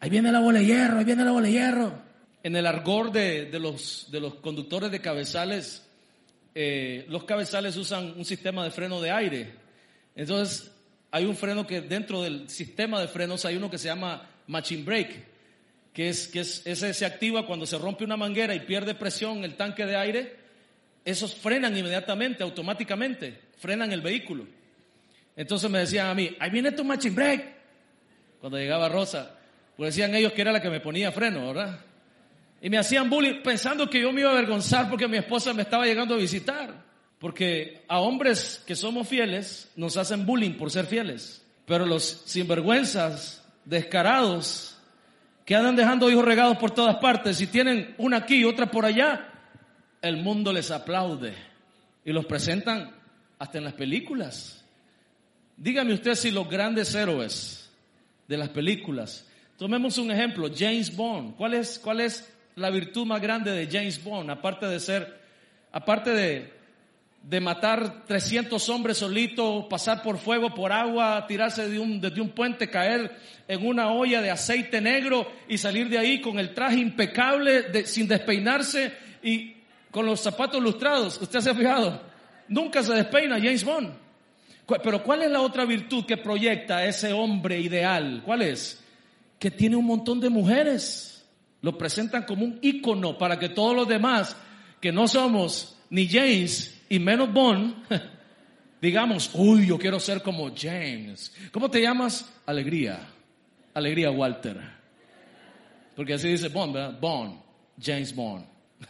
[0.00, 2.02] Ahí viene la bola de hierro, ahí viene la bola de hierro.
[2.42, 5.86] En el argor de, los, de los conductores de cabezales,
[6.54, 9.54] eh, los cabezales usan un sistema de freno de aire.
[10.16, 10.72] Entonces,
[11.10, 14.82] hay un freno que dentro del sistema de frenos hay uno que se llama machine
[14.82, 15.24] brake,
[15.92, 19.44] que es que es, ese se activa cuando se rompe una manguera y pierde presión
[19.44, 20.40] el tanque de aire
[21.04, 24.46] esos frenan inmediatamente, automáticamente, frenan el vehículo.
[25.36, 27.54] Entonces me decían a mí, ahí viene tu machine brake.
[28.40, 29.38] Cuando llegaba Rosa,
[29.80, 31.80] pues decían ellos que era la que me ponía freno, ¿verdad?
[32.60, 35.62] Y me hacían bullying pensando que yo me iba a avergonzar porque mi esposa me
[35.62, 36.84] estaba llegando a visitar.
[37.18, 41.42] Porque a hombres que somos fieles nos hacen bullying por ser fieles.
[41.64, 44.76] Pero los sinvergüenzas, descarados,
[45.46, 48.84] que andan dejando hijos regados por todas partes y tienen una aquí y otra por
[48.84, 49.32] allá,
[50.02, 51.32] el mundo les aplaude
[52.04, 52.94] y los presentan
[53.38, 54.62] hasta en las películas.
[55.56, 57.70] Dígame usted si los grandes héroes
[58.28, 59.26] de las películas,
[59.60, 64.02] tomemos un ejemplo, James Bond, ¿cuál es, cuál es la virtud más grande de James
[64.02, 64.30] Bond?
[64.30, 65.20] Aparte de ser,
[65.70, 66.50] aparte de,
[67.24, 72.30] de matar 300 hombres solitos, pasar por fuego, por agua, tirarse de un, desde un
[72.30, 73.14] puente, caer
[73.46, 78.08] en una olla de aceite negro y salir de ahí con el traje impecable, sin
[78.08, 79.56] despeinarse y
[79.90, 81.20] con los zapatos lustrados.
[81.20, 82.00] ¿Usted se ha fijado?
[82.48, 83.92] Nunca se despeina James Bond.
[84.82, 88.22] Pero ¿cuál es la otra virtud que proyecta ese hombre ideal?
[88.24, 88.79] ¿Cuál es?
[89.40, 91.28] Que tiene un montón de mujeres.
[91.62, 94.36] Lo presentan como un ícono para que todos los demás,
[94.80, 97.74] que no somos ni James y menos Bond,
[98.80, 101.34] digamos, uy, yo quiero ser como James.
[101.50, 102.32] ¿Cómo te llamas?
[102.46, 103.00] Alegría.
[103.74, 104.60] Alegría Walter.
[105.96, 107.00] Porque así dice Bond, ¿verdad?
[107.00, 107.40] Bond.
[107.82, 108.44] James Bond.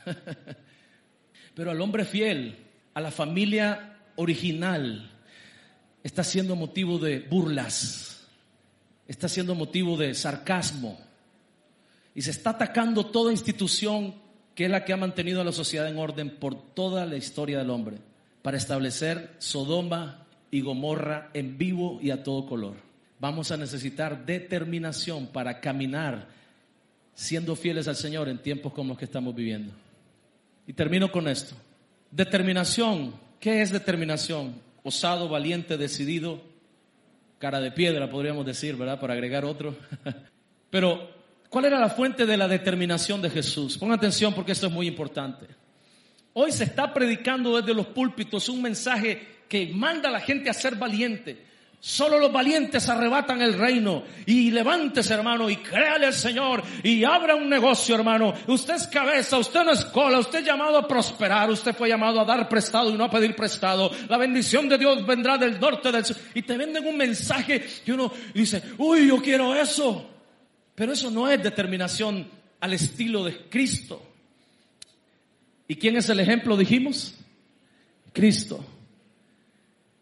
[1.55, 2.57] Pero al hombre fiel,
[2.95, 5.11] a la familia original,
[6.03, 8.20] está siendo motivo de burlas,
[9.11, 10.97] está siendo motivo de sarcasmo.
[12.15, 14.15] Y se está atacando toda institución
[14.55, 17.59] que es la que ha mantenido a la sociedad en orden por toda la historia
[17.59, 17.99] del hombre,
[18.43, 22.75] para establecer Sodoma y Gomorra en vivo y a todo color.
[23.19, 26.29] Vamos a necesitar determinación para caminar
[27.15, 29.73] siendo fieles al Señor en tiempos como los que estamos viviendo.
[30.69, 31.57] Y termino con esto.
[32.13, 33.15] Determinación.
[33.41, 34.55] ¿Qué es determinación?
[34.85, 36.43] Osado, valiente, decidido,
[37.41, 39.01] cara de piedra, podríamos decir, ¿verdad?
[39.01, 39.75] Para agregar otro.
[40.71, 41.11] Pero,
[41.49, 43.79] ¿cuál era la fuente de la determinación de Jesús?
[43.79, 45.47] Ponga atención porque esto es muy importante.
[46.35, 50.53] Hoy se está predicando desde los púlpitos un mensaje que manda a la gente a
[50.53, 51.50] ser valiente.
[51.83, 54.03] Solo los valientes arrebatan el reino.
[54.27, 56.63] Y levántese, hermano, y créale al Señor.
[56.83, 58.35] Y abra un negocio, hermano.
[58.49, 60.19] Usted es cabeza, usted no es cola.
[60.19, 61.51] Usted es llamado a prosperar.
[61.51, 63.91] Usted fue llamado a dar prestado y no a pedir prestado.
[64.09, 66.17] La bendición de Dios vendrá del norte, del sur.
[66.35, 70.07] Y te venden un mensaje que uno dice, uy, yo quiero eso.
[70.75, 72.29] Pero eso no es determinación
[72.61, 74.03] al estilo de Cristo.
[75.67, 77.15] ¿Y quién es el ejemplo, dijimos?
[78.13, 78.63] Cristo.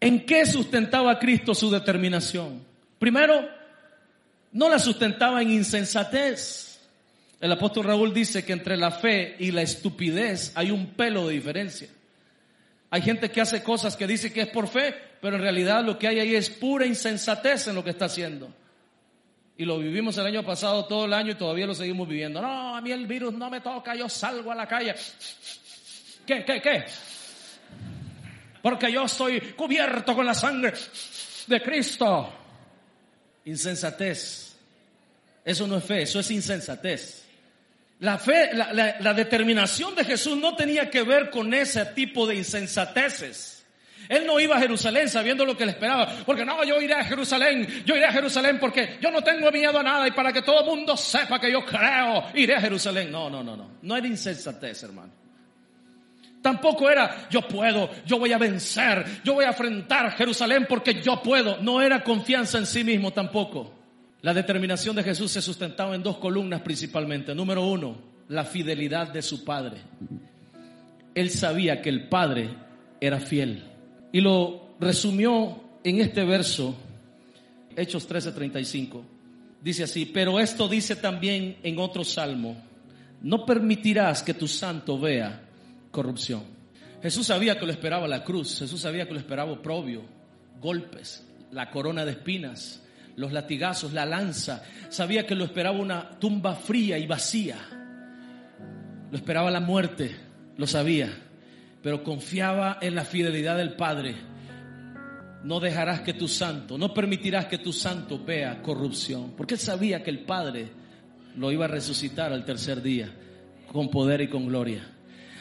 [0.01, 2.63] ¿En qué sustentaba Cristo su determinación?
[2.97, 3.49] Primero,
[4.51, 6.79] no la sustentaba en insensatez.
[7.39, 11.35] El apóstol Raúl dice que entre la fe y la estupidez hay un pelo de
[11.35, 11.89] diferencia.
[12.91, 15.99] Hay gente que hace cosas que dice que es por fe, pero en realidad lo
[15.99, 18.51] que hay ahí es pura insensatez en lo que está haciendo.
[19.57, 22.41] Y lo vivimos el año pasado todo el año y todavía lo seguimos viviendo.
[22.41, 24.95] No, a mí el virus no me toca, yo salgo a la calle.
[26.25, 26.85] ¿Qué, qué, qué?
[28.61, 30.73] Porque yo estoy cubierto con la sangre
[31.47, 32.33] de Cristo.
[33.45, 34.57] Insensatez.
[35.43, 37.25] Eso no es fe, eso es insensatez.
[37.99, 43.65] La fe, la, determinación de Jesús no tenía que ver con ese tipo de insensateces.
[44.07, 47.03] Él no iba a Jerusalén sabiendo lo que le esperaba, porque no, yo iré a
[47.03, 50.41] Jerusalén, yo iré a Jerusalén porque yo no tengo miedo a nada y para que
[50.41, 53.11] todo el mundo sepa que yo creo, iré a Jerusalén.
[53.11, 53.71] No, no, no, no.
[53.81, 55.11] No era insensatez, hermano.
[56.41, 61.21] Tampoco era yo puedo, yo voy a vencer, yo voy a enfrentar Jerusalén porque yo
[61.21, 61.61] puedo.
[61.61, 63.73] No era confianza en sí mismo tampoco.
[64.21, 67.35] La determinación de Jesús se sustentaba en dos columnas principalmente.
[67.35, 67.97] Número uno,
[68.29, 69.77] la fidelidad de su Padre.
[71.13, 72.49] Él sabía que el Padre
[73.01, 73.63] era fiel.
[74.11, 76.75] Y lo resumió en este verso,
[77.75, 79.03] Hechos 13:35.
[79.61, 82.55] Dice así, pero esto dice también en otro salmo,
[83.21, 85.48] no permitirás que tu santo vea
[85.91, 86.43] corrupción.
[87.01, 90.03] Jesús sabía que lo esperaba la cruz, Jesús sabía que lo esperaba oprobio,
[90.59, 92.83] golpes, la corona de espinas,
[93.15, 94.63] los latigazos, la lanza.
[94.89, 97.57] Sabía que lo esperaba una tumba fría y vacía.
[99.11, 100.15] Lo esperaba la muerte,
[100.57, 101.09] lo sabía,
[101.81, 104.15] pero confiaba en la fidelidad del Padre.
[105.43, 110.03] No dejarás que tu santo, no permitirás que tu santo vea corrupción, porque él sabía
[110.03, 110.69] que el Padre
[111.35, 113.09] lo iba a resucitar al tercer día
[113.71, 114.98] con poder y con gloria.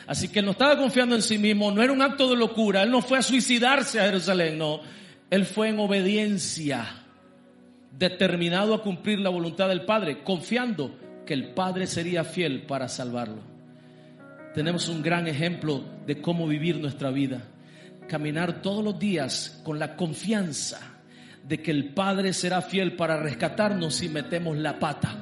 [0.09, 2.91] Así que no estaba confiando en sí mismo, no era un acto de locura, él
[2.91, 4.81] no fue a suicidarse a Jerusalén, no,
[5.29, 6.87] él fue en obediencia,
[7.93, 13.43] determinado a cumplir la voluntad del Padre, confiando que el Padre sería fiel para salvarlo.
[14.55, 17.43] Tenemos un gran ejemplo de cómo vivir nuestra vida,
[18.09, 20.81] caminar todos los días con la confianza
[21.47, 25.15] de que el Padre será fiel para rescatarnos si metemos la pata,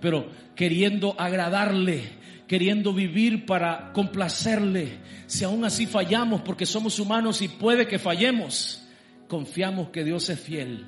[0.00, 2.21] pero queriendo agradarle,
[2.52, 4.98] queriendo vivir para complacerle.
[5.24, 8.86] Si aún así fallamos porque somos humanos y puede que fallemos,
[9.26, 10.84] confiamos que Dios es fiel,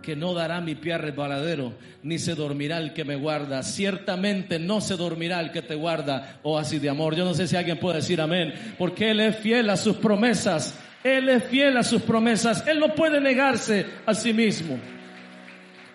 [0.00, 3.62] que no dará mi pie a resbaladero, ni se dormirá el que me guarda.
[3.62, 7.14] Ciertamente no se dormirá el que te guarda, oh así de amor.
[7.14, 10.74] Yo no sé si alguien puede decir amén, porque Él es fiel a sus promesas.
[11.02, 12.66] Él es fiel a sus promesas.
[12.66, 14.78] Él no puede negarse a sí mismo.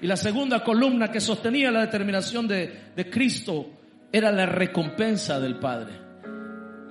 [0.01, 3.78] Y la segunda columna que sostenía la determinación de, de Cristo
[4.11, 5.93] era la recompensa del Padre.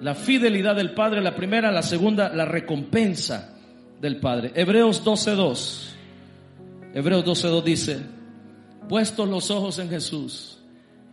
[0.01, 3.57] La fidelidad del Padre, la primera, la segunda, la recompensa
[4.01, 4.53] del Padre.
[4.55, 5.91] Hebreos 12.2.
[6.95, 8.01] Hebreos 12.2 dice,
[8.89, 10.59] puestos los ojos en Jesús,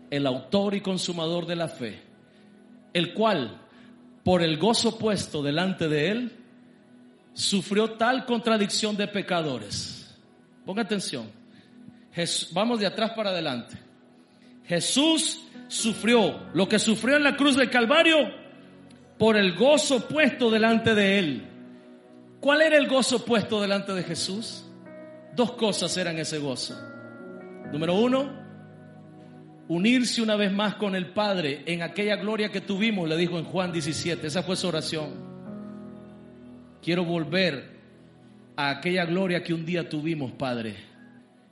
[0.09, 2.01] el autor y consumador de la fe,
[2.93, 3.61] el cual,
[4.23, 6.31] por el gozo puesto delante de él,
[7.33, 10.15] sufrió tal contradicción de pecadores.
[10.65, 11.29] Ponga atención.
[12.51, 13.77] vamos de atrás para adelante.
[14.65, 18.31] Jesús sufrió lo que sufrió en la cruz del Calvario
[19.17, 21.47] por el gozo puesto delante de él.
[22.39, 24.65] ¿Cuál era el gozo puesto delante de Jesús?
[25.35, 26.75] Dos cosas eran ese gozo.
[27.71, 28.31] Número uno,
[29.67, 33.45] unirse una vez más con el Padre en aquella gloria que tuvimos, le dijo en
[33.45, 35.13] Juan 17, esa fue su oración.
[36.81, 37.75] Quiero volver
[38.55, 40.75] a aquella gloria que un día tuvimos, Padre.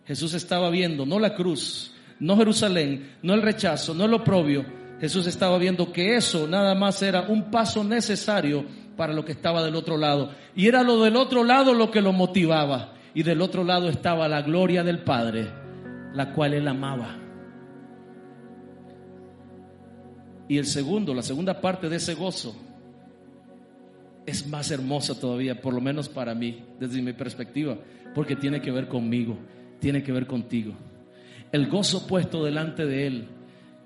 [0.05, 4.65] Jesús estaba viendo, no la cruz, no Jerusalén, no el rechazo, no el oprobio.
[4.99, 9.63] Jesús estaba viendo que eso nada más era un paso necesario para lo que estaba
[9.63, 10.31] del otro lado.
[10.55, 12.93] Y era lo del otro lado lo que lo motivaba.
[13.13, 15.51] Y del otro lado estaba la gloria del Padre,
[16.13, 17.17] la cual él amaba.
[20.47, 22.55] Y el segundo, la segunda parte de ese gozo,
[24.25, 27.77] es más hermosa todavía, por lo menos para mí, desde mi perspectiva,
[28.15, 29.37] porque tiene que ver conmigo,
[29.79, 30.73] tiene que ver contigo
[31.53, 33.27] el gozo puesto delante de él,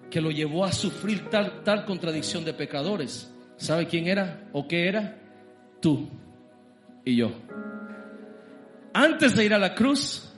[0.09, 3.31] que lo llevó a sufrir tal, tal contradicción de pecadores.
[3.57, 5.19] ¿Sabe quién era o qué era?
[5.81, 6.07] Tú
[7.03, 7.31] y yo.
[8.93, 10.33] Antes de ir a la cruz,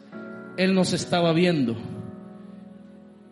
[0.57, 1.77] Él nos estaba viendo.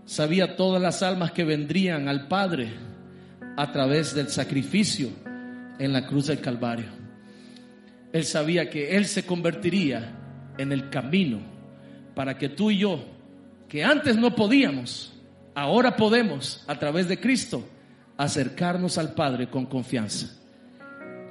[0.06, 2.70] Sabía todas las almas que vendrían al Padre
[3.58, 5.10] a través del sacrificio
[5.80, 6.86] en la cruz del Calvario.
[8.14, 11.40] Él sabía que Él se convertiría en el camino
[12.14, 13.17] para que tú y yo,
[13.68, 15.14] que antes no podíamos,
[15.54, 17.68] ahora podemos, a través de Cristo,
[18.18, 20.28] acercarnos al Padre con confianza.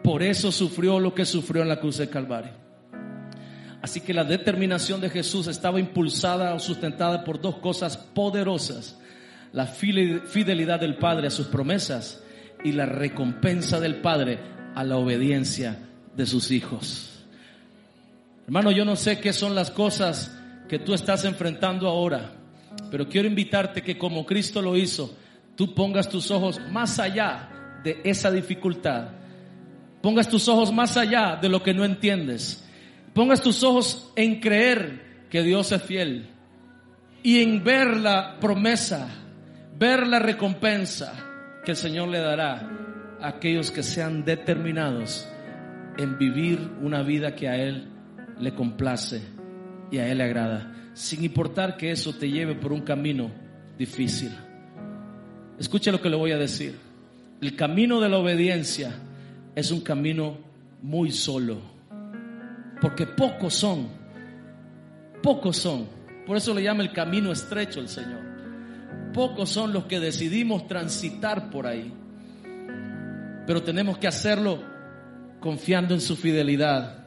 [0.03, 2.53] Por eso sufrió lo que sufrió en la cruz del Calvario.
[3.82, 8.99] Así que la determinación de Jesús estaba impulsada o sustentada por dos cosas poderosas.
[9.53, 12.22] La fidelidad del Padre a sus promesas
[12.64, 14.39] y la recompensa del Padre
[14.74, 15.78] a la obediencia
[16.16, 17.24] de sus hijos.
[18.47, 20.37] Hermano, yo no sé qué son las cosas
[20.69, 22.33] que tú estás enfrentando ahora,
[22.91, 25.17] pero quiero invitarte que como Cristo lo hizo,
[25.55, 29.09] tú pongas tus ojos más allá de esa dificultad.
[30.03, 32.64] Pongas tus ojos más allá de lo que no entiendes.
[33.12, 36.29] Pongas tus ojos en creer que Dios es fiel
[37.23, 39.09] y en ver la promesa,
[39.77, 41.14] ver la recompensa
[41.64, 42.71] que el Señor le dará
[43.21, 45.27] a aquellos que sean determinados
[45.97, 47.89] en vivir una vida que a Él
[48.39, 49.36] le complace
[49.91, 53.30] y a Él le agrada, sin importar que eso te lleve por un camino
[53.78, 54.30] difícil.
[55.59, 56.78] Escuche lo que le voy a decir.
[57.41, 58.95] El camino de la obediencia
[59.55, 60.39] es un camino
[60.82, 61.59] muy solo,
[62.80, 63.89] porque pocos son,
[65.22, 65.87] pocos son.
[66.26, 68.20] Por eso le llama el camino estrecho el Señor.
[69.12, 71.93] Pocos son los que decidimos transitar por ahí,
[73.47, 74.62] pero tenemos que hacerlo
[75.41, 77.06] confiando en su fidelidad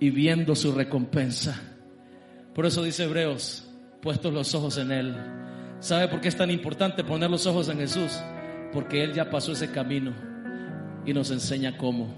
[0.00, 1.60] y viendo su recompensa.
[2.54, 3.68] Por eso dice Hebreos,
[4.02, 5.16] puestos los ojos en Él
[5.80, 8.20] ¿Sabe por qué es tan importante poner los ojos en Jesús?
[8.72, 10.12] Porque Él ya pasó ese camino
[11.06, 12.14] y nos enseña cómo.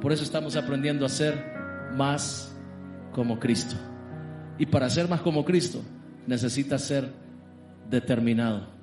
[0.00, 1.40] Por eso estamos aprendiendo a ser
[1.94, 2.52] más
[3.12, 3.76] como Cristo.
[4.58, 5.82] Y para ser más como Cristo
[6.26, 7.08] necesita ser
[7.88, 8.73] determinado.